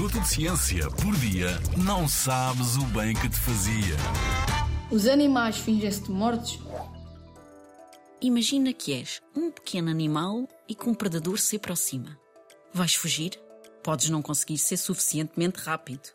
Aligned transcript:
minuto 0.00 0.18
de 0.18 0.28
ciência 0.28 0.90
por 0.92 1.14
dia, 1.16 1.60
não 1.76 2.08
sabes 2.08 2.74
o 2.76 2.84
bem 2.86 3.12
que 3.12 3.28
te 3.28 3.36
fazia. 3.36 3.96
Os 4.90 5.06
animais 5.06 5.58
fingem-se 5.58 6.04
de 6.04 6.10
mortos? 6.10 6.58
Imagina 8.18 8.72
que 8.72 8.94
és 8.94 9.20
um 9.36 9.50
pequeno 9.50 9.90
animal 9.90 10.48
e 10.66 10.74
que 10.74 10.88
um 10.88 10.94
predador 10.94 11.38
se 11.38 11.56
aproxima. 11.56 12.18
Vais 12.72 12.94
fugir? 12.94 13.38
Podes 13.82 14.08
não 14.08 14.22
conseguir 14.22 14.56
ser 14.56 14.78
suficientemente 14.78 15.58
rápido. 15.58 16.08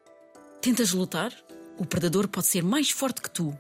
Tentas 0.64 0.92
lutar? 0.92 1.32
O 1.78 1.86
predador 1.86 2.28
pode 2.28 2.48
ser 2.48 2.64
mais 2.64 2.90
forte 2.90 3.22
que 3.22 3.30
tu. 3.30 3.56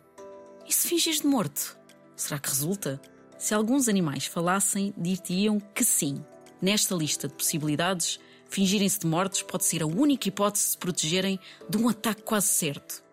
E 0.68 0.74
se 0.74 0.88
finges 0.88 1.22
de 1.22 1.28
morto? 1.28 1.78
Será 2.16 2.40
que 2.40 2.50
resulta? 2.50 3.00
Se 3.38 3.54
alguns 3.54 3.88
animais 3.88 4.26
falassem, 4.26 4.92
dir-te-iam 4.98 5.60
que 5.60 5.86
sim. 5.86 6.26
Nesta 6.60 6.96
lista 6.96 7.28
de 7.28 7.36
possibilidades, 7.36 8.20
fingirem-se 8.50 9.00
de 9.00 9.08
mortos 9.08 9.42
pode 9.42 9.66
ser 9.66 9.84
a 9.84 9.88
única 9.88 10.28
hipótese 10.28 10.66
de 10.66 10.72
se 10.72 10.78
protegerem 10.78 11.40
de 11.70 11.78
um 11.78 11.90
ataque 11.90 12.24
quase 12.24 12.48
certo. 12.48 13.04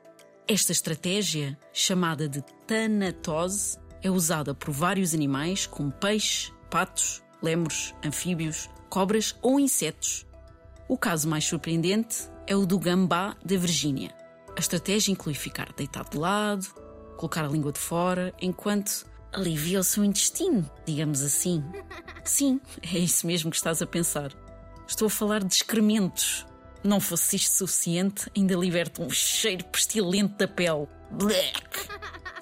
Esta 0.47 0.73
estratégia, 0.73 1.59
chamada 1.73 2.29
de 2.29 2.43
tanatose, 2.67 3.79
é 4.03 4.11
usada 4.11 4.55
por 4.55 4.73
vários 4.73 5.15
animais, 5.15 5.67
como 5.67 5.93
peixes, 5.93 6.53
patos, 6.71 7.23
lemures, 7.43 7.95
anfíbios, 8.05 8.69
cobras 8.89 9.37
ou 9.41 9.59
insetos. 9.59 10.27
O 10.89 10.99
caso 10.99 11.29
mais 11.29 11.45
surpreendente 11.45 12.29
é 12.47 12.57
o 12.57 12.67
do 12.67 12.79
gambá 12.79 13.37
da 13.45 13.57
Virgínia. 13.57 14.15
A 14.57 14.61
estratégia 14.61 15.13
inclui 15.13 15.35
ficar 15.35 15.73
deitado 15.73 16.11
de 16.11 16.19
lado, 16.19 16.67
colocar 17.17 17.45
a 17.45 17.49
língua 17.49 17.73
de 17.73 17.79
fora, 17.79 18.35
enquanto 18.41 19.07
alivia 19.33 19.81
o 19.81 19.85
seu 19.85 20.05
intestino, 20.05 20.69
digamos 20.85 21.23
assim. 21.23 21.65
Sim, 22.25 22.61
é 22.83 22.99
isso 22.99 23.27
mesmo 23.27 23.51
que 23.51 23.57
estás 23.57 23.81
a 23.81 23.87
pensar. 23.87 24.33
Estou 24.93 25.07
a 25.07 25.11
falar 25.11 25.43
de 25.43 25.55
excrementos. 25.55 26.47
Não 26.85 27.01
fosse 27.01 27.37
isto 27.37 27.57
suficiente, 27.57 28.31
ainda 28.37 28.55
liberta 28.55 29.01
um 29.01 29.09
cheiro 29.09 29.65
pestilente 29.65 30.35
da 30.35 30.47
pele. 30.47 30.87
Blech. 31.11 31.63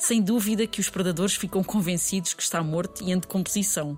Sem 0.00 0.20
dúvida 0.20 0.66
que 0.66 0.80
os 0.80 0.90
predadores 0.90 1.36
ficam 1.36 1.62
convencidos 1.62 2.34
que 2.34 2.42
está 2.42 2.60
morto 2.60 3.04
e 3.04 3.12
em 3.12 3.18
decomposição. 3.20 3.96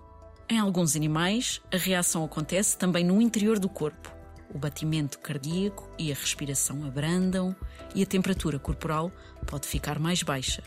Em 0.51 0.59
alguns 0.59 0.95
animais, 0.95 1.63
a 1.73 1.79
reação 1.79 2.25
acontece 2.25 2.77
também 2.77 3.03
no 3.03 3.23
interior 3.23 3.59
do 3.59 3.71
corpo. 3.71 4.15
O 4.55 4.59
batimento 4.59 5.19
cardíaco 5.19 5.91
e 5.99 6.13
a 6.13 6.15
respiração 6.15 6.85
abrandam 6.85 7.57
e 7.95 8.03
a 8.03 8.07
temperatura 8.07 8.59
corporal 8.59 9.11
pode 9.47 9.67
ficar 9.67 9.99
mais 9.99 10.23
baixa, 10.23 10.63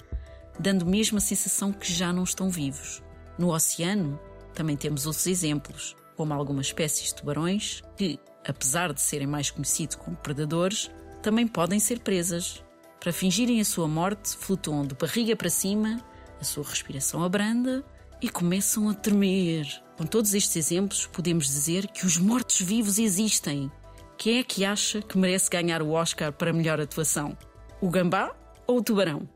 dando 0.59 0.87
mesmo 0.87 1.19
a 1.19 1.21
sensação 1.21 1.71
que 1.71 1.93
já 1.93 2.11
não 2.11 2.23
estão 2.23 2.49
vivos. 2.49 3.03
No 3.37 3.53
oceano, 3.53 4.19
também 4.55 4.75
temos 4.75 5.05
outros 5.05 5.27
exemplos, 5.27 5.95
como 6.15 6.33
algumas 6.33 6.67
espécies 6.67 7.09
de 7.09 7.15
tubarões 7.15 7.83
que, 7.97 8.19
apesar 8.47 8.93
de 8.93 9.01
serem 9.01 9.27
mais 9.27 9.51
conhecidos 9.51 9.95
como 9.95 10.15
predadores, 10.15 10.89
também 11.21 11.47
podem 11.47 11.79
ser 11.79 11.99
presas. 11.99 12.63
Para 12.99 13.13
fingirem 13.13 13.61
a 13.61 13.65
sua 13.65 13.87
morte, 13.87 14.35
flutuam 14.37 14.85
de 14.85 14.95
barriga 14.95 15.35
para 15.35 15.49
cima, 15.49 15.99
a 16.39 16.43
sua 16.43 16.63
respiração 16.63 17.23
abranda 17.23 17.83
e 18.21 18.29
começam 18.29 18.89
a 18.89 18.93
tremer. 18.93 19.67
Com 19.97 20.05
todos 20.05 20.33
estes 20.33 20.55
exemplos, 20.55 21.07
podemos 21.07 21.45
dizer 21.47 21.87
que 21.87 22.05
os 22.05 22.17
mortos-vivos 22.17 22.99
existem. 22.99 23.71
Quem 24.17 24.39
é 24.39 24.43
que 24.43 24.65
acha 24.65 25.01
que 25.01 25.17
merece 25.17 25.49
ganhar 25.49 25.81
o 25.81 25.91
Oscar 25.91 26.31
para 26.31 26.53
melhor 26.53 26.79
atuação? 26.79 27.37
O 27.81 27.89
gambá 27.89 28.35
ou 28.65 28.79
o 28.79 28.83
tubarão? 28.83 29.27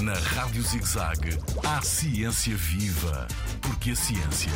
Na 0.00 0.14
Rádio 0.14 0.62
ZigZag, 0.62 1.38
há 1.64 1.82
ciência 1.82 2.56
viva, 2.56 3.28
porque 3.60 3.90
a 3.90 3.96
ciência 3.96 4.50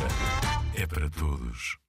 é 0.77 0.85
para 0.85 1.09
todos. 1.09 1.84